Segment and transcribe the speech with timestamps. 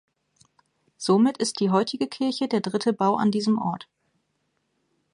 [0.97, 3.87] Somit ist die heutige Kirche der dritte Bau an diesem Ort.